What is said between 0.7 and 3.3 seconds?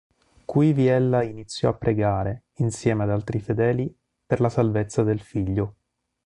ella iniziò a pregare, insieme ad